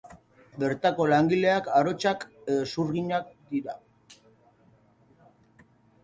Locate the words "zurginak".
2.75-3.27